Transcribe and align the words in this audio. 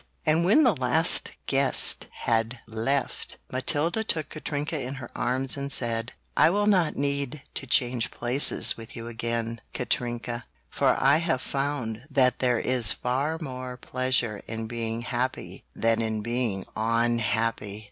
And 0.25 0.43
when 0.43 0.63
the 0.63 0.75
last 0.75 1.33
guest 1.45 2.07
had 2.23 2.59
left, 2.65 3.37
Matilda 3.51 4.03
took 4.03 4.29
Katrinka 4.29 4.81
in 4.81 4.95
her 4.95 5.11
arms 5.15 5.57
and 5.57 5.71
said, 5.71 6.13
"I 6.35 6.49
will 6.49 6.65
not 6.65 6.95
need 6.95 7.43
to 7.53 7.67
change 7.67 8.09
places 8.09 8.75
with 8.75 8.95
you 8.95 9.07
again, 9.07 9.61
Katrinka, 9.75 10.45
for 10.71 10.97
I 10.99 11.17
have 11.17 11.43
found 11.43 12.01
that 12.09 12.39
there 12.39 12.57
is 12.59 12.93
far 12.93 13.37
more 13.39 13.77
pleasure 13.77 14.41
in 14.47 14.65
being 14.65 15.01
happy 15.03 15.65
than 15.75 16.01
in 16.01 16.23
being 16.23 16.65
unhappy!" 16.75 17.79